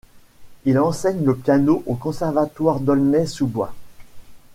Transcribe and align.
Il 0.65 0.79
enseigne 0.79 1.23
le 1.23 1.35
piano 1.35 1.83
au 1.85 1.93
Conservatoire 1.93 2.79
d’Aulnay-sous-Bois. 2.79 3.71